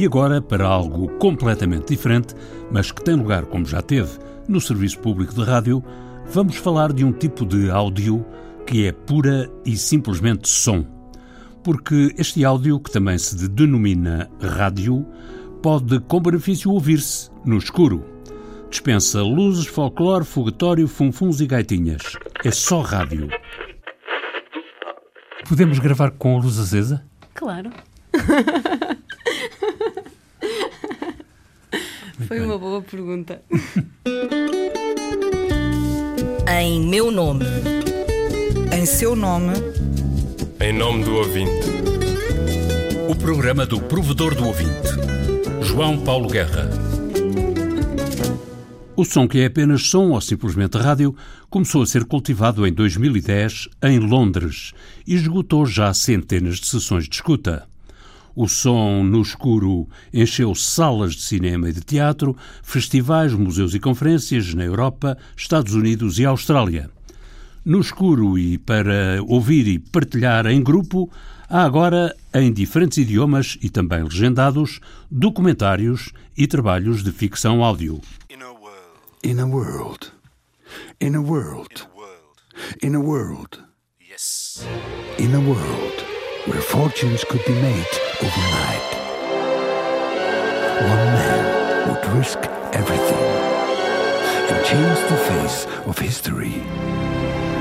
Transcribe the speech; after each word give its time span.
E 0.00 0.06
agora 0.06 0.40
para 0.40 0.66
algo 0.66 1.08
completamente 1.18 1.88
diferente, 1.88 2.34
mas 2.72 2.90
que 2.90 3.04
tem 3.04 3.14
lugar, 3.14 3.44
como 3.44 3.66
já 3.66 3.82
teve, 3.82 4.08
no 4.48 4.58
serviço 4.58 4.98
público 4.98 5.34
de 5.34 5.42
rádio, 5.42 5.84
vamos 6.32 6.56
falar 6.56 6.90
de 6.90 7.04
um 7.04 7.12
tipo 7.12 7.44
de 7.44 7.70
áudio 7.70 8.24
que 8.66 8.86
é 8.86 8.92
pura 8.92 9.50
e 9.62 9.76
simplesmente 9.76 10.48
som. 10.48 10.86
Porque 11.62 12.14
este 12.16 12.42
áudio, 12.46 12.80
que 12.80 12.90
também 12.90 13.18
se 13.18 13.46
denomina 13.46 14.30
rádio, 14.40 15.04
pode 15.62 16.00
com 16.00 16.18
benefício 16.18 16.70
ouvir-se 16.70 17.30
no 17.44 17.58
escuro. 17.58 18.02
Dispensa 18.70 19.20
luzes, 19.20 19.66
folclore, 19.66 20.24
fogatório, 20.24 20.88
funfuns 20.88 21.42
e 21.42 21.46
gaitinhas. 21.46 22.16
É 22.42 22.50
só 22.50 22.80
rádio. 22.80 23.28
Podemos 25.46 25.78
gravar 25.78 26.12
com 26.12 26.38
a 26.38 26.40
luz 26.40 26.58
acesa? 26.58 27.04
Claro. 27.34 27.68
Foi 32.26 32.40
uma 32.40 32.58
boa 32.58 32.82
pergunta. 32.82 33.42
Em 36.60 36.80
meu 36.88 37.10
nome. 37.10 37.44
Em 38.76 38.84
seu 38.84 39.14
nome. 39.14 39.54
Em 40.60 40.72
nome 40.72 41.04
do 41.04 41.14
ouvinte. 41.14 41.66
O 43.08 43.14
programa 43.14 43.64
do 43.64 43.80
provedor 43.80 44.34
do 44.34 44.46
ouvinte. 44.46 44.88
João 45.62 45.98
Paulo 46.00 46.28
Guerra. 46.28 46.68
O 48.96 49.04
som 49.04 49.26
que 49.26 49.38
é 49.38 49.46
apenas 49.46 49.86
som 49.86 50.10
ou 50.10 50.20
simplesmente 50.20 50.76
rádio 50.76 51.16
começou 51.48 51.82
a 51.82 51.86
ser 51.86 52.04
cultivado 52.04 52.66
em 52.66 52.72
2010 52.72 53.68
em 53.82 53.98
Londres 53.98 54.72
e 55.06 55.14
esgotou 55.14 55.64
já 55.64 55.94
centenas 55.94 56.58
de 56.58 56.66
sessões 56.66 57.08
de 57.08 57.14
escuta. 57.14 57.69
O 58.34 58.48
som 58.48 59.02
no 59.02 59.22
escuro 59.22 59.88
encheu 60.12 60.54
salas 60.54 61.14
de 61.14 61.22
cinema 61.22 61.68
e 61.68 61.72
de 61.72 61.80
teatro, 61.80 62.36
festivais, 62.62 63.32
museus 63.32 63.74
e 63.74 63.80
conferências 63.80 64.54
na 64.54 64.64
Europa, 64.64 65.18
Estados 65.36 65.74
Unidos 65.74 66.18
e 66.18 66.24
Austrália. 66.24 66.90
No 67.64 67.80
escuro 67.80 68.38
e 68.38 68.56
para 68.56 69.22
ouvir 69.26 69.66
e 69.66 69.78
partilhar 69.78 70.46
em 70.46 70.62
grupo, 70.62 71.10
há 71.48 71.64
agora, 71.64 72.16
em 72.32 72.52
diferentes 72.52 72.98
idiomas 72.98 73.58
e 73.60 73.68
também 73.68 74.02
legendados, 74.02 74.80
documentários 75.10 76.10
e 76.36 76.46
trabalhos 76.46 77.02
de 77.02 77.12
ficção 77.12 77.62
áudio. 77.62 78.00
In 79.22 79.38
a 79.40 79.44
world. 79.44 80.06
In 81.00 81.14
a 81.14 81.20
world. 81.20 81.86
In 82.82 82.94
a 82.94 83.00
world. 83.00 83.58
Yes. 84.00 84.64
In 85.18 85.34
a 85.34 85.40
world 85.40 86.04
where 86.46 86.62
fortunes 86.62 87.22
could 87.24 87.44
be 87.44 87.52
made 87.60 88.09
overnight. 88.22 88.88
One 90.94 91.04
man 91.18 91.88
would 91.88 92.04
risk 92.18 92.38
everything 92.72 93.26
and 94.50 94.64
change 94.64 95.00
the 95.08 95.18
face 95.30 95.66
of 95.86 95.98
history 95.98 96.54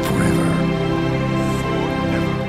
forever. 0.08 0.50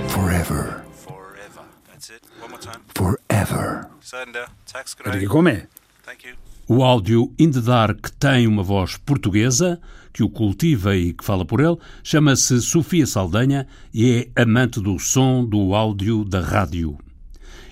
Forever. 0.09 0.85
Forever. 1.07 1.65
That's 1.89 2.11
it. 2.11 2.23
One 2.41 2.51
more 2.51 2.61
time. 2.61 2.83
Forever. 2.95 3.91
Sender. 4.01 4.47
Tax. 4.67 4.95
Thank 4.95 6.25
you. 6.25 6.35
O 6.67 6.85
áudio 6.85 7.33
In 7.39 7.51
the 7.51 7.61
Dark 7.61 8.11
tem 8.19 8.47
uma 8.47 8.63
voz 8.63 8.97
portuguesa 8.97 9.81
que 10.13 10.23
o 10.23 10.29
cultiva 10.29 10.97
e 10.97 11.13
que 11.13 11.25
fala 11.25 11.45
por 11.45 11.61
ele. 11.61 11.77
Chama-se 12.03 12.61
Sofia 12.61 13.07
Saldanha 13.07 13.67
e 13.93 14.31
é 14.37 14.43
amante 14.43 14.81
do 14.81 14.99
som 14.99 15.45
do 15.45 15.75
áudio 15.75 16.25
da 16.25 16.41
rádio. 16.41 16.97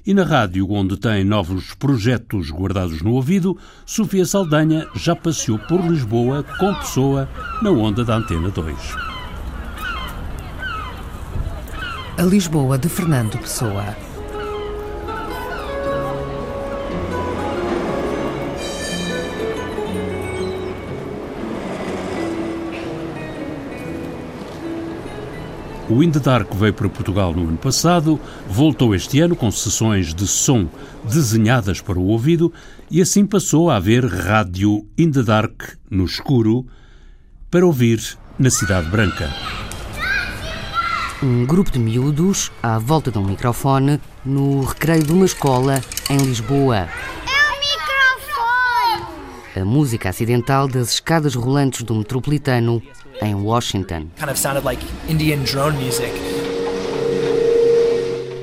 E 0.09 0.15
na 0.15 0.25
rádio, 0.25 0.67
onde 0.73 0.97
tem 0.97 1.23
novos 1.23 1.75
projetos 1.75 2.51
guardados 2.51 3.03
no 3.03 3.13
ouvido, 3.13 3.59
Sofia 3.85 4.25
Saldanha 4.25 4.89
já 4.95 5.15
passeou 5.15 5.59
por 5.59 5.83
Lisboa 5.83 6.43
com 6.59 6.73
pessoa 6.77 7.29
na 7.61 7.71
onda 7.71 8.03
da 8.03 8.17
Antena 8.17 8.49
2. 8.49 8.75
A 12.17 12.23
Lisboa 12.23 12.79
de 12.79 12.89
Fernando 12.89 13.37
Pessoa. 13.37 14.08
O 25.91 26.03
In 26.03 26.11
the 26.11 26.19
Dark 26.19 26.53
veio 26.55 26.75
para 26.75 26.89
Portugal 26.89 27.33
no 27.33 27.49
ano 27.49 27.57
passado, 27.57 28.21
voltou 28.47 28.95
este 28.95 29.21
ano 29.21 29.35
com 29.35 29.51
sessões 29.51 30.13
de 30.13 30.27
som 30.27 30.69
desenhadas 31.03 31.81
para 31.81 31.99
o 31.99 32.09
ouvido 32.09 32.53
e 32.91 33.01
assim 33.01 33.25
passou 33.25 33.71
a 33.71 33.77
haver 33.77 34.05
rádio 34.05 34.87
In 34.99 35.11
the 35.11 35.23
Dark 35.23 35.63
no 35.91 36.05
escuro 36.05 36.67
para 37.51 37.67
ouvir 37.67 38.03
na 38.39 38.51
Cidade 38.51 38.91
Branca. 38.91 39.31
Um 41.23 41.47
grupo 41.47 41.71
de 41.71 41.79
miúdos 41.79 42.53
à 42.63 42.79
volta 42.79 43.11
de 43.11 43.19
um 43.19 43.25
microfone 43.25 43.99
no 44.25 44.61
recreio 44.61 45.03
de 45.03 45.13
uma 45.13 45.25
escola 45.25 45.81
em 46.11 46.19
Lisboa. 46.19 46.87
A 49.57 49.65
música 49.65 50.11
acidental 50.11 50.69
das 50.69 50.95
escadas 50.95 51.35
rolantes 51.35 51.83
do 51.83 51.95
metropolitano 51.95 52.83
em 53.21 53.35
Washington. 53.35 54.07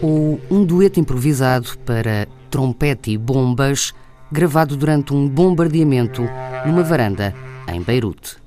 Ou 0.01 0.39
um 0.49 0.65
dueto 0.65 0.99
improvisado 0.99 1.77
para 1.85 2.27
trompete 2.49 3.11
e 3.11 3.17
bombas 3.17 3.93
gravado 4.31 4.75
durante 4.75 5.13
um 5.13 5.27
bombardeamento 5.27 6.23
numa 6.65 6.83
varanda 6.83 7.33
em 7.71 7.81
Beirute. 7.81 8.37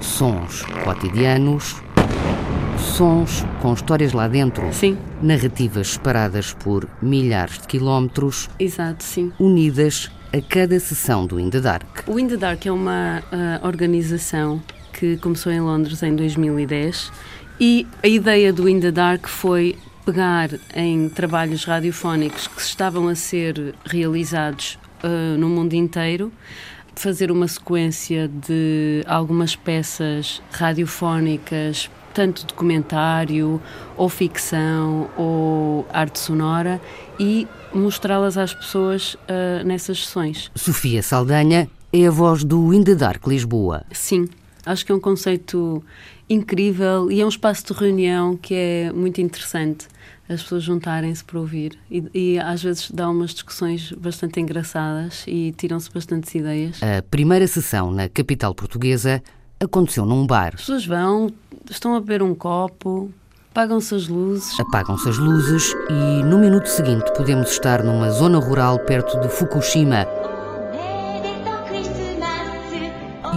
Sons 0.00 0.62
cotidianos, 0.84 1.82
sons 2.84 3.44
com 3.60 3.72
histórias 3.72 4.12
lá 4.12 4.28
dentro, 4.28 4.62
Sim, 4.72 4.96
narrativas 5.22 5.88
separadas 5.88 6.52
por 6.52 6.88
milhares 7.00 7.58
de 7.58 7.66
quilómetros, 7.66 8.48
exato, 8.58 9.02
sim. 9.02 9.32
unidas 9.38 10.10
a 10.32 10.40
cada 10.40 10.78
sessão 10.78 11.26
do 11.26 11.38
In 11.38 11.50
the 11.50 11.60
Dark. 11.60 12.06
O 12.06 12.18
In 12.18 12.28
the 12.28 12.36
Dark 12.36 12.66
é 12.66 12.72
uma 12.72 13.22
ah, 13.32 13.60
organização 13.62 14.62
que 14.92 15.16
começou 15.16 15.52
em 15.52 15.60
Londres 15.60 16.02
em 16.02 16.14
2010 16.14 17.12
e 17.60 17.86
a 18.02 18.08
ideia 18.08 18.52
do 18.52 18.68
In 18.68 18.80
the 18.80 18.90
Dark 18.90 19.26
foi 19.26 19.76
pegar 20.04 20.50
em 20.74 21.08
trabalhos 21.08 21.64
radiofónicos 21.64 22.46
que 22.46 22.60
estavam 22.60 23.08
a 23.08 23.14
ser 23.14 23.74
realizados 23.84 24.78
ah, 25.02 25.36
no 25.38 25.48
mundo 25.48 25.74
inteiro, 25.74 26.32
fazer 26.96 27.30
uma 27.30 27.48
sequência 27.48 28.28
de 28.28 29.02
algumas 29.06 29.54
peças 29.56 30.42
radiofónicas, 30.50 31.90
tanto 32.14 32.46
documentário, 32.46 33.60
ou 33.96 34.08
ficção, 34.08 35.10
ou 35.16 35.86
arte 35.92 36.18
sonora, 36.18 36.80
e 37.18 37.46
mostrá-las 37.74 38.38
às 38.38 38.54
pessoas 38.54 39.16
ah, 39.28 39.62
nessas 39.64 40.06
sessões. 40.06 40.50
Sofia 40.54 41.02
Saldanha 41.02 41.68
é 41.92 42.06
a 42.06 42.10
voz 42.10 42.44
do 42.44 42.72
In 42.72 42.82
the 42.84 42.94
Dark 42.94 43.26
Lisboa. 43.26 43.84
Sim, 43.92 44.28
acho 44.64 44.86
que 44.86 44.92
é 44.92 44.94
um 44.94 45.00
conceito 45.00 45.82
incrível 46.28 47.10
e 47.10 47.20
é 47.20 47.24
um 47.24 47.28
espaço 47.28 47.66
de 47.66 47.72
reunião 47.78 48.36
que 48.36 48.54
é 48.54 48.92
muito 48.92 49.20
interessante 49.20 49.88
as 50.28 50.42
pessoas 50.42 50.62
juntarem-se 50.62 51.22
para 51.22 51.38
ouvir 51.38 51.78
e, 51.90 52.02
e 52.14 52.38
às 52.38 52.62
vezes 52.62 52.90
dá 52.90 53.08
umas 53.10 53.32
discussões 53.32 53.92
bastante 53.92 54.40
engraçadas 54.40 55.24
e 55.26 55.52
tiram-se 55.56 55.90
bastantes 55.92 56.34
ideias. 56.34 56.80
A 56.82 57.02
primeira 57.02 57.46
sessão 57.46 57.90
na 57.90 58.08
capital 58.08 58.54
portuguesa 58.54 59.22
aconteceu 59.60 60.06
num 60.06 60.26
bar. 60.26 60.52
As 60.54 60.60
pessoas 60.60 60.86
vão, 60.86 61.30
estão 61.70 61.94
a 61.94 62.00
beber 62.00 62.22
um 62.22 62.34
copo, 62.34 63.10
apagam-se 63.50 63.94
as 63.94 64.08
luzes. 64.08 64.58
Apagam-se 64.60 65.08
as 65.08 65.18
luzes 65.18 65.74
e 65.88 66.22
no 66.24 66.38
minuto 66.38 66.66
seguinte 66.68 67.12
podemos 67.16 67.50
estar 67.50 67.82
numa 67.82 68.10
zona 68.10 68.38
rural 68.38 68.78
perto 68.80 69.18
de 69.20 69.28
Fukushima. 69.28 70.06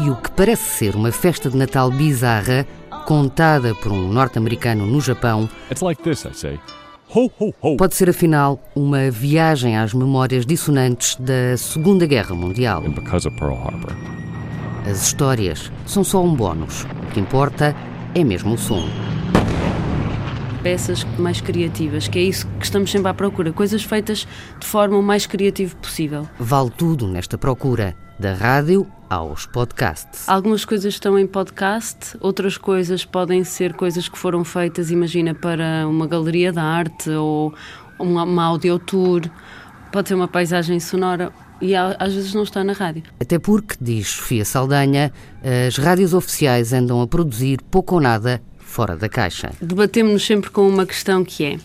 E 0.03 0.09
o 0.09 0.15
que 0.15 0.31
parece 0.31 0.63
ser 0.63 0.95
uma 0.95 1.11
festa 1.11 1.49
de 1.49 1.57
Natal 1.57 1.89
bizarra, 1.89 2.67
contada 3.05 3.73
por 3.75 3.91
um 3.91 4.07
norte-americano 4.09 4.85
no 4.85 5.01
Japão, 5.01 5.49
It's 5.71 5.81
like 5.81 6.01
this, 6.03 6.25
I 6.25 6.33
say. 6.33 6.59
Ho, 7.15 7.31
ho, 7.39 7.53
ho. 7.61 7.77
pode 7.77 7.95
ser 7.95 8.09
afinal 8.09 8.59
uma 8.75 9.09
viagem 9.09 9.77
às 9.77 9.93
memórias 9.93 10.45
dissonantes 10.45 11.15
da 11.15 11.55
Segunda 11.55 12.05
Guerra 12.05 12.35
Mundial. 12.35 12.83
As 14.85 15.01
histórias 15.03 15.71
são 15.85 16.03
só 16.03 16.21
um 16.21 16.35
bónus. 16.35 16.83
O 16.83 17.13
que 17.13 17.19
importa 17.19 17.73
é 18.17 18.23
mesmo 18.23 18.55
o 18.55 18.57
som. 18.57 18.83
Peças 20.63 21.03
mais 21.19 21.39
criativas, 21.39 22.07
que 22.07 22.17
é 22.17 22.23
isso 22.23 22.47
que 22.59 22.65
estamos 22.65 22.89
sempre 22.89 23.09
à 23.09 23.13
procura, 23.13 23.53
coisas 23.53 23.83
feitas 23.83 24.27
de 24.59 24.65
forma 24.65 24.97
o 24.97 25.03
mais 25.03 25.27
criativa 25.27 25.75
possível. 25.75 26.27
Vale 26.39 26.71
tudo 26.71 27.07
nesta 27.07 27.37
procura. 27.37 27.95
da 28.19 28.33
rádio 28.33 28.87
aos 29.07 29.45
podcasts. 29.45 30.27
Algumas 30.27 30.65
coisas 30.65 30.95
estão 30.95 31.19
em 31.19 31.27
podcast, 31.27 32.17
outras 32.19 32.57
coisas 32.57 33.05
podem 33.05 33.43
ser 33.43 33.75
coisas 33.75 34.09
que 34.09 34.17
foram 34.17 34.43
feitas, 34.43 34.89
imagina, 34.89 35.35
para 35.35 35.87
uma 35.87 36.07
galeria 36.07 36.51
de 36.51 36.57
arte 36.57 37.11
ou 37.11 37.53
uma, 37.99 38.23
uma 38.23 38.45
audio 38.45 38.79
tour, 38.79 39.21
pode 39.91 40.07
ser 40.07 40.15
uma 40.15 40.27
paisagem 40.27 40.79
sonora 40.79 41.31
e 41.61 41.75
às 41.75 42.13
vezes 42.13 42.33
não 42.33 42.43
está 42.43 42.63
na 42.63 42.73
rádio. 42.73 43.03
Até 43.19 43.39
porque, 43.39 43.75
diz 43.79 44.07
Sofia 44.07 44.45
Saldanha, 44.45 45.11
as 45.67 45.77
rádios 45.77 46.13
oficiais 46.13 46.73
andam 46.73 47.01
a 47.01 47.07
produzir 47.07 47.59
pouco 47.69 47.95
ou 47.95 48.01
nada 48.01 48.41
fora 48.57 48.95
da 48.95 49.09
caixa. 49.09 49.51
Debatemos-nos 49.61 50.25
sempre 50.25 50.49
com 50.49 50.67
uma 50.67 50.85
questão 50.85 51.23
que 51.23 51.43
é: 51.43 51.57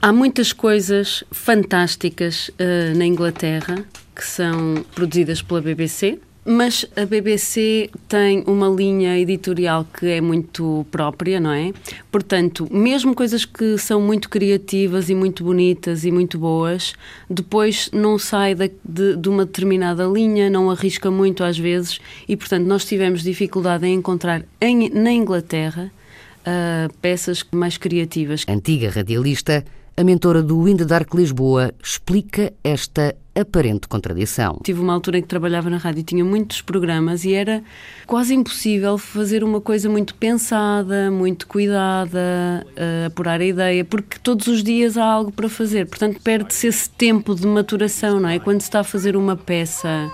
há 0.00 0.12
muitas 0.12 0.52
coisas 0.52 1.24
fantásticas 1.30 2.48
uh, 2.48 2.96
na 2.96 3.06
Inglaterra 3.06 3.84
que 4.14 4.24
são 4.24 4.84
produzidas 4.94 5.40
pela 5.40 5.62
BBC, 5.62 6.18
mas 6.44 6.84
a 6.96 7.06
BBC 7.06 7.90
tem 8.08 8.42
uma 8.46 8.68
linha 8.68 9.18
editorial 9.18 9.84
que 9.84 10.06
é 10.06 10.20
muito 10.20 10.84
própria, 10.90 11.38
não 11.38 11.52
é? 11.52 11.72
Portanto, 12.10 12.68
mesmo 12.70 13.14
coisas 13.14 13.44
que 13.44 13.78
são 13.78 14.00
muito 14.00 14.28
criativas 14.28 15.08
e 15.08 15.14
muito 15.14 15.44
bonitas 15.44 16.04
e 16.04 16.10
muito 16.10 16.38
boas, 16.38 16.94
depois 17.30 17.88
não 17.92 18.18
sai 18.18 18.54
de, 18.54 18.72
de, 18.84 19.16
de 19.16 19.28
uma 19.28 19.44
determinada 19.44 20.04
linha, 20.04 20.50
não 20.50 20.70
arrisca 20.70 21.10
muito 21.10 21.44
às 21.44 21.56
vezes, 21.56 22.00
e 22.28 22.36
portanto 22.36 22.66
nós 22.66 22.84
tivemos 22.84 23.22
dificuldade 23.22 23.86
em 23.86 23.94
encontrar 23.94 24.44
em, 24.60 24.88
na 24.90 25.12
Inglaterra 25.12 25.92
uh, 26.40 26.92
peças 27.00 27.44
mais 27.52 27.76
criativas. 27.76 28.44
Antiga 28.48 28.90
radialista, 28.90 29.64
a 29.96 30.02
mentora 30.02 30.42
do 30.42 30.68
In 30.68 30.76
the 30.76 30.84
Dark 30.84 31.14
Lisboa 31.14 31.72
explica 31.82 32.52
esta 32.64 33.14
aparente 33.34 33.88
contradição. 33.88 34.60
Tive 34.62 34.80
uma 34.80 34.92
altura 34.92 35.18
em 35.18 35.22
que 35.22 35.28
trabalhava 35.28 35.70
na 35.70 35.78
rádio 35.78 36.00
e 36.00 36.04
tinha 36.04 36.24
muitos 36.24 36.60
programas 36.60 37.24
e 37.24 37.32
era 37.32 37.62
quase 38.06 38.34
impossível 38.34 38.98
fazer 38.98 39.42
uma 39.42 39.60
coisa 39.60 39.88
muito 39.88 40.14
pensada, 40.14 41.10
muito 41.10 41.46
cuidada, 41.46 42.66
uh, 42.66 43.06
apurar 43.06 43.40
a 43.40 43.44
ideia, 43.44 43.84
porque 43.84 44.18
todos 44.22 44.46
os 44.46 44.62
dias 44.62 44.96
há 44.96 45.04
algo 45.04 45.32
para 45.32 45.48
fazer. 45.48 45.86
Portanto, 45.86 46.20
perde-se 46.22 46.66
esse 46.66 46.90
tempo 46.90 47.34
de 47.34 47.46
maturação, 47.46 48.20
não 48.20 48.28
é? 48.28 48.38
Quando 48.38 48.60
se 48.60 48.68
está 48.68 48.80
a 48.80 48.84
fazer 48.84 49.16
uma 49.16 49.36
peça 49.36 50.10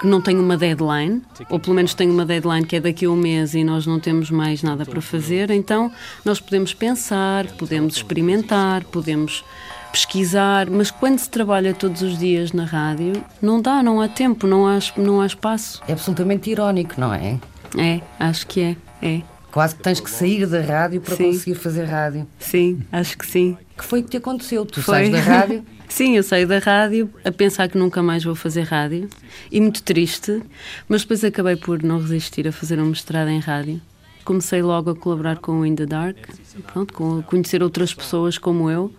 que 0.00 0.06
não 0.06 0.20
tem 0.20 0.36
uma 0.36 0.56
deadline, 0.56 1.22
ou 1.48 1.58
pelo 1.58 1.74
menos 1.74 1.94
tem 1.94 2.10
uma 2.10 2.26
deadline 2.26 2.66
que 2.66 2.76
é 2.76 2.80
daqui 2.80 3.06
a 3.06 3.10
um 3.10 3.16
mês 3.16 3.54
e 3.54 3.64
nós 3.64 3.86
não 3.86 3.98
temos 3.98 4.30
mais 4.30 4.62
nada 4.62 4.84
para 4.84 5.00
fazer, 5.00 5.50
então 5.50 5.90
nós 6.24 6.40
podemos 6.40 6.74
pensar, 6.74 7.46
podemos 7.52 7.96
experimentar, 7.96 8.84
podemos 8.84 9.42
pesquisar, 9.94 10.68
mas 10.68 10.90
quando 10.90 11.20
se 11.20 11.30
trabalha 11.30 11.72
todos 11.72 12.02
os 12.02 12.18
dias 12.18 12.52
na 12.52 12.64
rádio, 12.64 13.24
não 13.40 13.62
dá, 13.62 13.80
não 13.80 14.00
há 14.00 14.08
tempo, 14.08 14.44
não 14.44 14.66
há, 14.66 14.80
não 14.96 15.20
há 15.20 15.26
espaço. 15.26 15.80
É 15.86 15.92
absolutamente 15.92 16.50
irónico, 16.50 17.00
não 17.00 17.14
é? 17.14 17.38
É, 17.78 18.00
acho 18.18 18.44
que 18.48 18.60
é, 18.60 18.76
é. 19.00 19.22
Quase 19.52 19.76
que 19.76 19.82
tens 19.84 20.00
que 20.00 20.10
sair 20.10 20.46
da 20.46 20.60
rádio 20.60 21.00
para 21.00 21.14
sim. 21.14 21.26
conseguir 21.26 21.54
fazer 21.54 21.84
rádio. 21.84 22.26
Sim, 22.40 22.82
acho 22.90 23.16
que 23.16 23.24
sim. 23.24 23.56
Que 23.78 23.84
foi 23.84 24.00
o 24.00 24.02
que 24.02 24.10
te 24.10 24.16
aconteceu? 24.16 24.66
Tu 24.66 24.82
foi. 24.82 24.94
sais 24.96 25.12
da 25.12 25.20
rádio? 25.20 25.64
sim, 25.88 26.16
eu 26.16 26.24
saí 26.24 26.44
da 26.44 26.58
rádio 26.58 27.08
a 27.24 27.30
pensar 27.30 27.68
que 27.68 27.78
nunca 27.78 28.02
mais 28.02 28.24
vou 28.24 28.34
fazer 28.34 28.62
rádio 28.62 29.08
e 29.48 29.60
muito 29.60 29.80
triste, 29.80 30.42
mas 30.88 31.02
depois 31.02 31.22
acabei 31.22 31.54
por 31.54 31.84
não 31.84 32.00
resistir 32.00 32.48
a 32.48 32.52
fazer 32.52 32.80
um 32.80 32.86
mestrado 32.86 33.28
em 33.28 33.38
rádio. 33.38 33.80
Comecei 34.24 34.60
logo 34.60 34.90
a 34.90 34.96
colaborar 34.96 35.38
com 35.38 35.60
o 35.60 35.66
In 35.66 35.76
the 35.76 35.86
Dark, 35.86 36.16
pronto, 36.72 36.92
com 36.92 37.22
conhecer 37.22 37.62
outras 37.62 37.94
pessoas 37.94 38.38
como 38.38 38.68
eu 38.68 38.92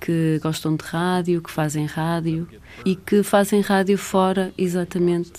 que 0.00 0.40
gostam 0.42 0.76
de 0.76 0.84
rádio, 0.84 1.42
que 1.42 1.50
fazem 1.50 1.86
rádio 1.86 2.48
e 2.84 2.96
que 2.96 3.22
fazem 3.22 3.60
rádio 3.60 3.98
fora 3.98 4.52
exatamente 4.56 5.32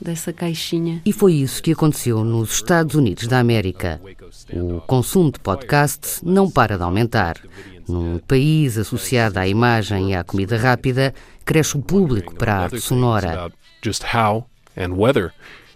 dessa 0.00 0.32
caixinha. 0.32 1.02
E 1.04 1.12
foi 1.12 1.34
isso 1.34 1.62
que 1.62 1.72
aconteceu 1.72 2.24
nos 2.24 2.54
Estados 2.54 2.94
Unidos 2.94 3.26
da 3.26 3.38
América. 3.38 4.00
O 4.52 4.80
consumo 4.80 5.30
de 5.30 5.38
podcasts 5.40 6.20
não 6.22 6.50
para 6.50 6.76
de 6.76 6.82
aumentar. 6.82 7.36
Num 7.88 8.18
país 8.18 8.76
associado 8.76 9.38
à 9.38 9.46
imagem 9.46 10.10
e 10.10 10.14
à 10.14 10.24
comida 10.24 10.56
rápida, 10.56 11.14
cresce 11.44 11.76
o 11.76 11.82
público 11.82 12.34
para 12.34 12.54
a 12.54 12.62
arte 12.64 12.80
sonora. 12.80 13.50
Just 13.84 14.02
how 14.14 14.46
and 14.76 14.96
whether 14.96 15.32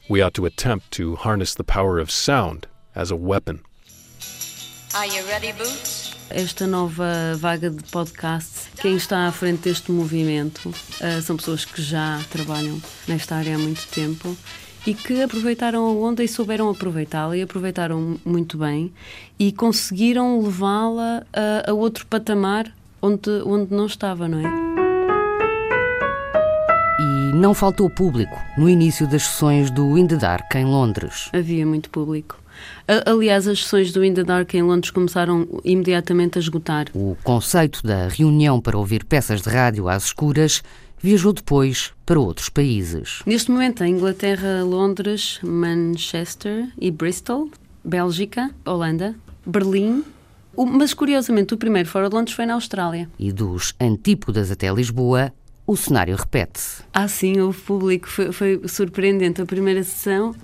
we 0.09 0.23
ought 0.23 0.35
to 0.35 0.45
attempt 0.45 0.91
to 0.91 1.15
harness 1.15 1.55
the 1.55 1.63
power 1.63 2.01
of 2.01 2.11
sound 2.11 2.67
as 2.95 3.13
a 3.13 3.17
weapon. 3.17 3.61
Are 4.93 5.07
you 5.07 5.25
ready, 5.29 5.53
Boots? 5.53 6.00
Esta 6.31 6.67
nova 6.67 7.37
vaga 7.37 7.71
de 7.71 7.82
podcasts, 7.85 8.69
quem 8.81 8.97
está 8.97 9.27
à 9.27 9.32
frente 9.32 9.69
deste 9.69 9.91
movimento 9.93 10.69
uh, 10.69 11.23
são 11.23 11.37
pessoas 11.37 11.65
que 11.65 11.82
já 11.82 12.21
trabalham 12.31 12.81
nesta 13.06 13.37
área 13.37 13.56
há 13.56 13.59
muito 13.59 13.87
tempo 13.88 14.37
e 14.87 14.94
que 14.94 15.23
aproveitaram 15.23 15.85
a 15.85 15.91
onda 15.91 16.25
e 16.25 16.29
souberam 16.29 16.71
aproveitá-la 16.71 17.37
e 17.37 17.43
aproveitaram 17.43 18.19
muito 18.25 18.56
bem 18.56 18.93
e 19.38 19.53
conseguiram 19.53 20.41
levá-la 20.43 21.25
a, 21.32 21.71
a, 21.71 21.75
outro 21.75 22.06
patamar 22.06 22.73
onde, 23.03 23.31
onde 23.44 23.75
não 23.75 23.87
estava, 23.87 24.27
não 24.27 24.38
é? 24.38 24.71
E 27.00 27.35
não 27.35 27.55
faltou 27.55 27.88
público 27.91 28.37
no 28.56 28.69
início 28.69 29.06
das 29.06 29.23
sessões 29.23 29.71
do 29.71 29.97
In 29.99 30.06
the 30.06 30.17
Dark 30.17 30.55
em 30.55 30.65
Londres. 30.65 31.31
Havia 31.32 31.67
muito 31.67 31.91
público. 31.91 32.40
Aliás, 33.07 33.47
as 33.47 33.62
sessões 33.62 33.93
do 33.93 34.05
In 34.05 34.15
the 34.15 34.25
Dark 34.25 34.55
em 34.55 34.62
Londres 34.62 34.91
começaram 34.91 35.47
imediatamente 35.65 36.39
a 36.39 36.41
esgotar. 36.41 36.87
O 36.95 37.17
conceito 37.23 37.83
da 37.83 38.09
reunião 38.09 38.61
para 38.61 38.77
ouvir 38.77 39.05
peças 39.05 39.43
de 39.43 39.49
rádio 39.49 39.89
às 39.89 40.05
escuras 40.05 40.62
viajou 41.03 41.33
depois 41.33 41.93
para 42.05 42.21
outros 42.21 42.49
países. 42.49 43.23
Neste 43.25 43.51
momento, 43.51 43.83
a 43.83 43.89
Inglaterra, 43.89 44.62
Londres, 44.62 45.39
Manchester 45.43 46.69
e 46.79 46.91
Bristol, 46.91 47.49
Bélgica, 47.85 48.51
Holanda, 48.67 49.15
Berlim. 49.47 50.05
Mas 50.56 50.93
curiosamente, 50.93 51.55
o 51.55 51.56
primeiro 51.56 51.89
fora 51.89 52.09
de 52.09 52.15
Londres 52.15 52.37
foi 52.37 52.45
na 52.45 52.55
Austrália. 52.55 53.09
E 53.19 53.33
dos 53.33 53.73
antípodas 53.81 54.51
até 54.51 54.71
Lisboa, 54.71 55.33
o 55.70 55.76
cenário 55.76 56.17
repete-se. 56.17 56.82
Ah, 56.93 57.06
sim, 57.06 57.40
houve 57.40 57.61
público, 57.61 58.08
foi, 58.08 58.32
foi 58.32 58.61
surpreendente. 58.67 59.40
A 59.40 59.46
primeira 59.46 59.84
sessão, 59.84 60.34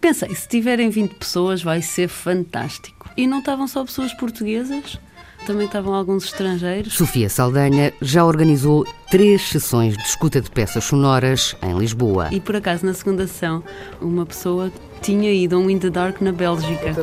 pensei, 0.00 0.34
se 0.34 0.48
tiverem 0.48 0.88
20 0.88 1.14
pessoas 1.16 1.62
vai 1.62 1.82
ser 1.82 2.08
fantástico. 2.08 3.10
E 3.14 3.26
não 3.26 3.40
estavam 3.40 3.68
só 3.68 3.84
pessoas 3.84 4.14
portuguesas, 4.14 4.98
também 5.46 5.66
estavam 5.66 5.92
alguns 5.92 6.24
estrangeiros. 6.24 6.94
Sofia 6.94 7.28
Saldanha 7.28 7.92
já 8.00 8.24
organizou 8.24 8.86
três 9.10 9.42
sessões 9.42 9.94
de 9.94 10.04
escuta 10.04 10.40
de 10.40 10.50
peças 10.50 10.84
sonoras 10.84 11.54
em 11.62 11.78
Lisboa. 11.78 12.28
E 12.32 12.40
por 12.40 12.56
acaso, 12.56 12.86
na 12.86 12.94
segunda 12.94 13.26
sessão, 13.26 13.62
uma 14.00 14.24
pessoa 14.24 14.72
tinha 15.02 15.30
ido 15.30 15.56
a 15.56 15.58
um 15.58 15.68
In 15.68 15.80
the 15.80 15.90
Dark 15.90 16.22
na 16.22 16.32
Bélgica. 16.32 16.94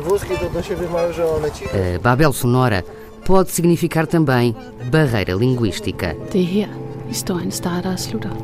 A 1.94 1.98
Babel 2.00 2.32
Sonora 2.32 2.84
pode 3.24 3.52
significar 3.52 4.08
também 4.08 4.56
barreira 4.90 5.34
linguística. 5.34 6.16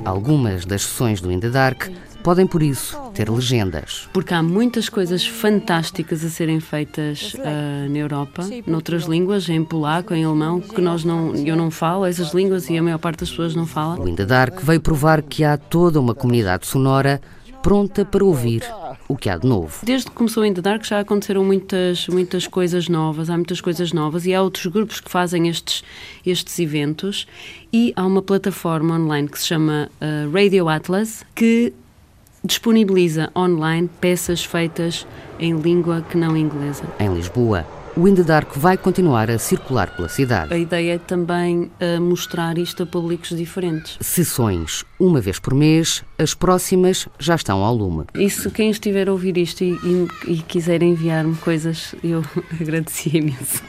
Algumas 0.05 0.67
das 0.67 0.83
sessões 0.83 1.21
do 1.21 1.31
In 1.31 1.39
the 1.39 1.51
Dark 1.51 1.89
podem, 2.25 2.45
por 2.45 2.61
isso, 2.61 3.01
ter 3.15 3.31
legendas. 3.31 4.09
Porque 4.13 4.35
há 4.35 4.43
muitas 4.43 4.89
coisas 4.89 5.25
fantásticas 5.25 6.25
a 6.25 6.29
serem 6.29 6.59
feitas 6.59 7.35
uh, 7.35 7.89
na 7.89 7.99
Europa, 7.99 8.43
noutras 8.67 9.05
línguas, 9.05 9.49
em 9.49 9.65
polaco, 9.65 10.13
em 10.13 10.25
alemão, 10.25 10.61
que 10.61 10.81
nós 10.81 11.05
não, 11.05 11.33
eu 11.37 11.55
não 11.55 11.71
falo 11.71 12.05
essas 12.05 12.35
línguas 12.35 12.69
e 12.69 12.77
a 12.77 12.83
maior 12.83 12.99
parte 12.99 13.21
das 13.21 13.31
pessoas 13.31 13.55
não 13.55 13.67
fala. 13.67 14.01
O 14.01 14.09
In 14.09 14.17
the 14.17 14.27
Dark 14.27 14.61
veio 14.61 14.81
provar 14.81 15.23
que 15.23 15.45
há 15.45 15.57
toda 15.57 16.01
uma 16.01 16.17
comunidade 16.17 16.67
sonora 16.67 17.21
pronta 17.63 18.05
para 18.05 18.25
ouvir 18.25 18.63
o 19.09 19.17
que 19.17 19.29
há 19.29 19.37
de 19.37 19.47
novo. 19.47 19.79
Desde 19.85 20.11
que 20.11 20.17
começou 20.17 20.45
In 20.45 20.55
The 20.55 20.61
Dark 20.61 20.85
já 20.85 21.01
aconteceram 21.01 21.45
muitas, 21.45 22.09
muitas 22.09 22.47
coisas 22.47 22.89
novas, 22.89 23.31
há 23.31 23.37
muitas 23.37 23.61
coisas 23.61 23.93
novas 23.93 24.27
e 24.27 24.35
há 24.35 24.43
outros 24.43 24.67
grupos 24.67 25.01
que 25.01 25.11
fazem 25.11 25.49
estes, 25.49 25.85
estes 26.25 26.59
eventos 26.59 27.27
e 27.73 27.93
há 27.97 28.05
uma 28.05 28.23
plataforma 28.23 28.95
online 28.95 29.29
que 29.29 29.39
se 29.39 29.47
chama 29.47 29.91
uh, 30.01 30.33
Radio 30.33 30.69
Atlas 30.69 31.25
que 31.35 31.73
disponibiliza 32.45 33.31
online 33.37 33.89
peças 34.01 34.45
feitas 34.45 35.07
em 35.39 35.59
língua 35.59 36.05
que 36.09 36.17
não 36.17 36.37
inglesa. 36.37 36.85
Em 36.99 37.13
Lisboa, 37.13 37.67
o 37.97 38.07
In 38.07 38.15
the 38.15 38.23
Dark 38.23 38.55
vai 38.57 38.77
continuar 38.77 39.31
a 39.31 39.39
circular 39.39 39.89
pela 39.97 40.09
cidade. 40.09 40.53
A 40.53 40.59
ideia 40.59 40.97
é 40.97 40.99
também 40.99 41.71
uh, 41.81 42.01
mostrar 42.01 42.59
isto 42.59 42.83
a 42.83 42.87
públicos 42.87 43.31
diferentes. 43.31 43.97
Sessões 44.01 44.85
uma 45.01 45.19
vez 45.21 45.39
por 45.39 45.55
mês, 45.55 46.05
as 46.19 46.35
próximas 46.35 47.09
já 47.19 47.35
estão 47.35 47.65
ao 47.65 47.75
lume. 47.75 48.05
E 48.15 48.29
se 48.29 48.51
quem 48.51 48.71
estiver 48.71 49.09
a 49.09 49.13
ouvir 49.13 49.39
isto 49.39 49.65
e, 49.65 49.73
e, 49.73 50.09
e 50.27 50.37
quiser 50.43 50.83
enviar-me 50.83 51.37
coisas, 51.37 51.95
eu 52.05 52.23
agradecia 52.61 53.19
imenso. 53.19 53.63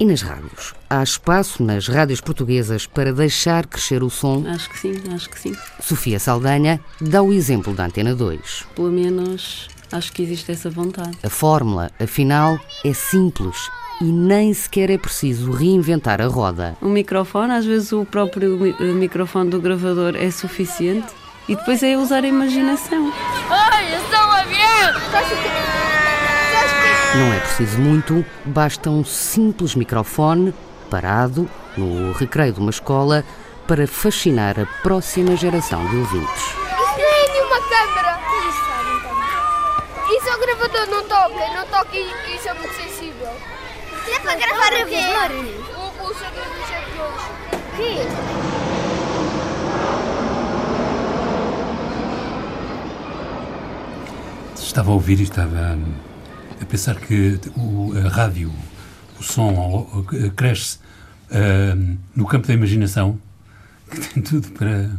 E 0.00 0.04
nas 0.04 0.22
rádios? 0.22 0.74
Há 0.88 1.02
espaço 1.02 1.62
nas 1.62 1.88
rádios 1.88 2.20
portuguesas 2.20 2.86
para 2.86 3.12
deixar 3.12 3.66
crescer 3.66 4.02
o 4.02 4.08
som? 4.08 4.44
Acho 4.46 4.70
que 4.70 4.78
sim, 4.78 4.94
acho 5.12 5.28
que 5.28 5.38
sim. 5.38 5.54
Sofia 5.80 6.18
Saldanha 6.18 6.80
dá 7.00 7.22
o 7.22 7.32
exemplo 7.32 7.74
da 7.74 7.84
Antena 7.84 8.14
2. 8.14 8.66
Pelo 8.74 8.92
menos 8.92 9.68
Acho 9.90 10.12
que 10.12 10.22
existe 10.22 10.52
essa 10.52 10.68
vontade. 10.68 11.16
A 11.22 11.30
fórmula, 11.30 11.90
afinal, 11.98 12.58
é 12.84 12.92
simples 12.92 13.70
e 14.00 14.04
nem 14.04 14.52
sequer 14.54 14.90
é 14.90 14.98
preciso 14.98 15.50
reinventar 15.50 16.20
a 16.20 16.26
roda. 16.26 16.76
Um 16.80 16.90
microfone, 16.90 17.52
às 17.52 17.64
vezes 17.64 17.92
o 17.92 18.04
próprio 18.04 18.56
microfone 18.94 19.50
do 19.50 19.60
gravador 19.60 20.14
é 20.14 20.30
suficiente 20.30 21.08
E 21.48 21.56
depois 21.56 21.82
é 21.82 21.96
usar 21.96 22.22
a 22.24 22.28
imaginação. 22.28 23.10
Ai, 23.48 23.94
eu 23.94 24.00
sou 24.00 24.18
um 24.18 24.32
avião! 24.32 24.92
Não 27.16 27.32
é 27.32 27.40
preciso 27.40 27.78
muito, 27.78 28.24
basta 28.44 28.90
um 28.90 29.02
simples 29.02 29.74
microfone 29.74 30.52
parado 30.90 31.48
no 31.76 32.12
recreio 32.12 32.52
de 32.52 32.60
uma 32.60 32.70
escola 32.70 33.24
para 33.66 33.86
fascinar 33.86 34.60
a 34.60 34.66
próxima 34.82 35.34
geração 35.36 35.84
de 35.88 35.96
ouvintes. 35.96 36.42
Isso 36.42 36.54
não 36.98 37.08
é 37.08 37.32
nenhuma 37.32 37.60
câmera! 37.62 38.18
Isso 40.10 40.28
é 40.28 40.36
o 40.36 40.40
gravador, 40.40 40.86
não 40.88 41.02
toca, 41.06 41.48
não 41.54 41.66
toca 41.66 41.96
e 41.96 42.34
isso 42.34 42.48
é 42.48 42.54
muito 42.54 42.74
sensível. 42.74 43.28
É 44.14 44.18
para 44.20 44.34
gravar 44.36 44.72
a 44.72 44.84
ver? 44.84 45.54
O, 45.76 46.04
o 46.04 46.14
segredo 46.14 46.54
dos 46.54 46.70
aviões. 46.70 47.22
Que? 47.76 49.08
Estava 54.56 54.90
a 54.90 54.94
ouvir 54.94 55.18
e 55.20 55.22
estava 55.22 55.74
hum, 55.76 55.94
a 56.60 56.64
pensar 56.64 56.96
que 56.96 57.38
o, 57.56 57.92
a 58.04 58.08
rádio, 58.08 58.52
o 59.18 59.22
som 59.22 59.52
o- 59.54 60.00
o- 60.00 60.30
cresce 60.32 60.78
hum, 61.76 61.96
no 62.14 62.26
campo 62.26 62.46
da 62.46 62.54
imaginação, 62.54 63.18
que 63.90 63.98
tem 64.00 64.22
tudo 64.22 64.48
para. 64.52 64.90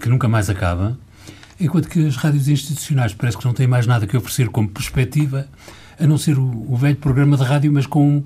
que 0.00 0.08
nunca 0.08 0.28
mais 0.28 0.48
acaba, 0.48 0.96
enquanto 1.62 1.88
que 1.88 2.06
as 2.06 2.16
rádios 2.16 2.48
institucionais 2.48 3.14
parece 3.14 3.38
que 3.38 3.44
não 3.44 3.54
têm 3.54 3.66
mais 3.66 3.86
nada 3.86 4.06
que 4.06 4.16
oferecer 4.16 4.48
como 4.48 4.68
perspectiva, 4.68 5.46
a 5.98 6.06
não 6.06 6.18
ser 6.18 6.38
o, 6.38 6.66
o 6.68 6.76
velho 6.76 6.96
programa 6.96 7.36
de 7.36 7.44
rádio, 7.44 7.72
mas 7.72 7.86
com 7.86 8.22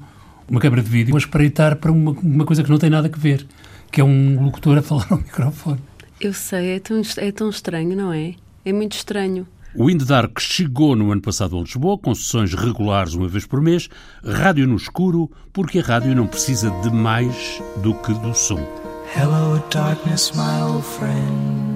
uma 0.49 0.61
câmara 0.61 0.83
de 0.83 0.89
vídeo 0.89 1.15
a 1.15 1.19
espreitar 1.19 1.77
para 1.77 1.93
uma, 1.93 2.13
uma 2.13 2.45
coisa 2.45 2.63
que 2.63 2.71
não 2.71 2.79
tem 2.79 2.89
nada 2.89 3.11
a 3.13 3.19
ver, 3.19 3.47
que 3.91 4.01
é 4.01 4.05
um 4.05 4.43
locutor 4.45 4.79
a 4.79 4.83
falar 4.83 5.07
ao 5.11 5.19
microfone. 5.19 5.81
Eu 6.21 6.33
sei, 6.33 6.77
é 6.77 6.81
tão, 6.81 7.03
é 7.19 7.31
tão 7.31 7.51
estranho, 7.51 7.95
não 7.95 8.13
é? 8.13 8.35
É 8.65 8.73
muito 8.73 8.97
estranho. 8.97 9.47
O 9.75 9.91
In 9.91 9.99
the 9.99 10.07
Dark 10.07 10.41
chegou 10.41 10.97
no 10.97 11.13
ano 11.13 11.21
passado 11.21 11.59
a 11.59 11.61
Lisboa, 11.61 11.99
com 11.99 12.15
sessões 12.15 12.55
regulares 12.55 13.13
uma 13.13 13.29
vez 13.29 13.45
por 13.45 13.61
mês, 13.61 13.91
rádio 14.25 14.67
no 14.67 14.77
escuro, 14.77 15.31
porque 15.53 15.81
a 15.81 15.83
rádio 15.83 16.17
não 16.17 16.27
precisa 16.27 16.71
de 16.81 16.91
mais 16.91 17.61
do 17.83 17.95
que 17.95 18.15
do 18.15 18.33
som. 18.35 18.67
Hello, 19.15 19.63
darkness, 19.71 20.33
my 20.35 20.63
old 20.63 20.83
friend. 20.83 21.76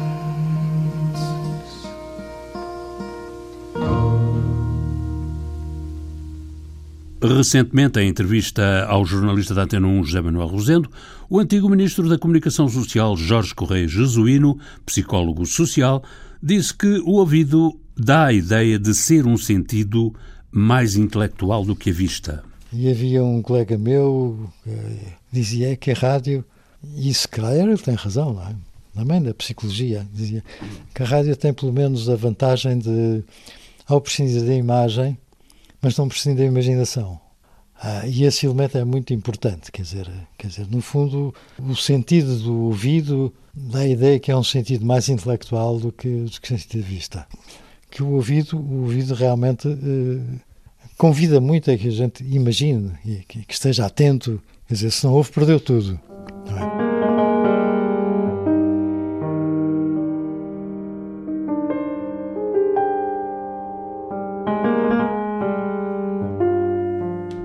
Recentemente, 7.21 7.99
em 7.99 8.09
entrevista 8.09 8.85
ao 8.85 9.05
jornalista 9.05 9.53
da 9.53 9.63
Antena 9.63 9.85
1, 9.85 10.05
José 10.05 10.21
Manuel 10.21 10.47
Rosendo, 10.47 10.89
o 11.29 11.39
antigo 11.39 11.69
ministro 11.69 12.09
da 12.09 12.17
Comunicação 12.17 12.67
Social, 12.67 13.15
Jorge 13.15 13.53
Correia 13.53 13.87
Jesuíno, 13.87 14.57
psicólogo 14.87 15.45
social, 15.45 16.03
disse 16.41 16.73
que 16.73 16.99
o 17.05 17.11
ouvido 17.11 17.79
dá 17.95 18.25
a 18.25 18.33
ideia 18.33 18.79
de 18.79 18.95
ser 18.95 19.27
um 19.27 19.37
sentido 19.37 20.11
mais 20.51 20.95
intelectual 20.95 21.63
do 21.63 21.75
que 21.75 21.91
a 21.91 21.93
vista. 21.93 22.43
E 22.73 22.89
havia 22.89 23.23
um 23.23 23.43
colega 23.43 23.77
meu 23.77 24.49
que 24.63 24.71
dizia 25.31 25.75
que 25.77 25.91
a 25.91 25.93
rádio, 25.93 26.43
e 26.97 27.13
se 27.13 27.27
calhar 27.27 27.53
ele 27.53 27.77
tem 27.77 27.93
razão, 27.93 28.33
não 28.33 28.41
é? 28.41 28.55
também 28.95 29.21
da 29.21 29.33
psicologia, 29.33 30.07
dizia 30.11 30.43
que 30.93 31.03
a 31.03 31.05
rádio 31.05 31.35
tem 31.35 31.53
pelo 31.53 31.71
menos 31.71 32.09
a 32.09 32.15
vantagem 32.15 32.79
de, 32.79 33.23
ao 33.85 34.01
prescindir 34.01 34.43
da 34.43 34.55
imagem, 34.55 35.17
mas 35.81 35.97
não 35.97 36.07
prescinde 36.07 36.37
da 36.37 36.45
imaginação. 36.45 37.19
Ah, 37.83 38.05
e 38.05 38.25
esse 38.25 38.45
elemento 38.45 38.77
é 38.77 38.85
muito 38.85 39.11
importante, 39.11 39.71
quer 39.71 39.81
dizer, 39.81 40.07
quer 40.37 40.47
dizer, 40.47 40.67
no 40.69 40.81
fundo, 40.81 41.33
o 41.59 41.75
sentido 41.75 42.37
do 42.37 42.55
ouvido 42.65 43.33
dá 43.51 43.79
a 43.79 43.87
ideia 43.87 44.19
que 44.19 44.31
é 44.31 44.37
um 44.37 44.43
sentido 44.43 44.85
mais 44.85 45.09
intelectual 45.09 45.79
do 45.79 45.91
que, 45.91 46.07
do 46.07 46.39
que 46.39 46.53
o 46.53 46.59
sentido 46.59 46.83
de 46.83 46.87
vista. 46.87 47.27
Que 47.89 48.03
o 48.03 48.09
ouvido, 48.09 48.55
o 48.55 48.83
ouvido 48.83 49.15
realmente 49.15 49.67
eh, 49.67 50.39
convida 50.95 51.41
muito 51.41 51.71
a 51.71 51.77
que 51.77 51.87
a 51.87 51.91
gente 51.91 52.23
imagine 52.23 52.91
e 53.03 53.15
que, 53.27 53.43
que 53.43 53.53
esteja 53.53 53.87
atento, 53.87 54.39
quer 54.67 54.75
dizer, 54.75 54.91
se 54.91 55.03
não 55.03 55.13
ouve, 55.13 55.31
perdeu 55.31 55.59
tudo. 55.59 55.99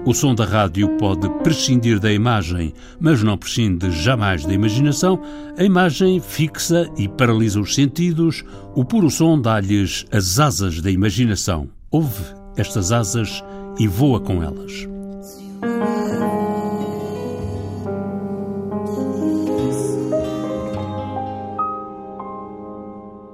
O 0.07 0.15
som 0.15 0.37
da 0.37 0.45
rádio 0.45 0.89
pode 0.99 1.29
prescindir 1.43 1.99
da 1.99 2.13
imagem, 2.13 2.73
mas 3.01 3.25
não 3.25 3.37
prescinde 3.37 3.91
jamais 3.91 4.47
da 4.47 4.55
imaginação. 4.55 5.21
A 5.59 5.65
imagem 5.65 6.21
fixa 6.21 6.89
e 6.97 7.09
paralisa 7.09 7.61
os 7.61 7.75
sentidos, 7.75 8.45
o 8.77 8.85
puro 8.85 9.11
som 9.11 9.37
dá-lhes 9.41 10.07
as 10.13 10.39
asas 10.39 10.81
da 10.81 10.93
imaginação. 10.93 11.69
Ouve 11.91 12.23
estas 12.57 12.93
asas 12.93 13.43
e 13.81 13.89
voa 13.89 14.21
com 14.21 14.45
elas. 14.45 14.96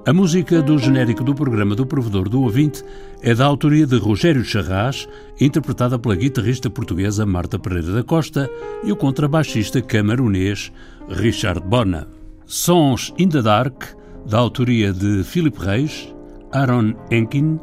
A 0.05 0.11
música 0.11 0.61
do 0.61 0.77
genérico 0.77 1.23
do 1.23 1.33
programa 1.33 1.75
do 1.75 1.85
Provedor 1.85 2.27
do 2.27 2.41
Ouvinte 2.41 2.83
é 3.21 3.33
da 3.33 3.45
autoria 3.45 3.87
de 3.87 3.97
Rogério 3.97 4.43
Charras, 4.43 5.07
interpretada 5.39 5.97
pela 5.97 6.13
guitarrista 6.13 6.69
portuguesa 6.69 7.25
Marta 7.25 7.57
Pereira 7.57 7.93
da 7.93 8.03
Costa 8.03 8.49
e 8.83 8.91
o 8.91 8.97
contrabaixista 8.97 9.81
camerunês 9.81 10.73
Richard 11.07 11.61
Bona. 11.65 12.05
Sons 12.45 13.13
in 13.17 13.29
the 13.29 13.41
Dark, 13.41 13.95
da 14.27 14.39
autoria 14.39 14.91
de 14.91 15.23
Philip 15.23 15.57
Reis, 15.57 16.13
Aaron 16.51 16.95
Enkin, 17.09 17.57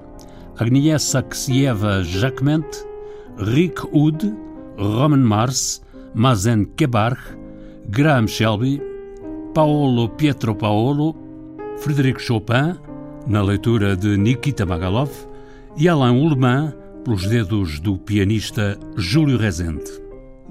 Agnieszka 0.57 1.23
Ksieva 1.25 2.03
Jacquement, 2.03 2.65
Rick 3.37 3.87
Wood, 3.93 4.35
Roman 4.79 5.19
Mars, 5.19 5.83
Mazen 6.15 6.65
Kebarch, 6.75 7.21
Graham 7.91 8.27
Shelby, 8.27 8.81
Paolo 9.53 10.09
Pietro 10.09 10.55
Paolo, 10.55 11.30
Frederico 11.81 12.21
Chopin, 12.21 12.77
na 13.27 13.43
leitura 13.43 13.97
de 13.97 14.17
Nikita 14.17 14.67
Magalov, 14.67 15.11
e 15.77 15.89
Alain 15.89 16.13
Ullmann, 16.13 16.75
pelos 17.05 17.27
dedos 17.27 17.81
do 17.81 17.97
pianista 17.97 18.79
Júlio 18.97 19.39
Rezende. 19.39 19.91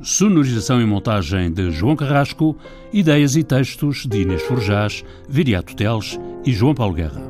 Sonorização 0.02 0.82
e 0.82 0.86
montagem 0.86 1.52
de 1.52 1.70
João 1.70 1.96
Carrasco, 1.96 2.58
ideias 2.92 3.36
e 3.36 3.44
textos 3.44 4.08
de 4.08 4.22
Inês 4.22 4.42
Forjás, 4.42 5.04
Viriato 5.28 5.76
Teles 5.76 6.20
e 6.44 6.52
João 6.52 6.74
Paulo 6.74 6.96
Guerra. 6.96 7.22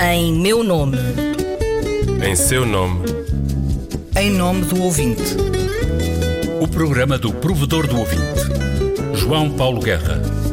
Em 0.00 0.38
meu 0.40 0.62
nome. 0.62 0.98
Em 2.24 2.36
seu 2.36 2.64
nome. 2.64 3.00
Em 4.16 4.30
nome 4.30 4.62
do 4.66 4.82
ouvinte. 4.82 5.36
O 6.60 6.68
programa 6.68 7.18
do 7.18 7.32
Provedor 7.32 7.88
do 7.88 7.98
Ouvinte. 7.98 8.44
João 9.14 9.50
Paulo 9.50 9.80
Guerra. 9.80 10.43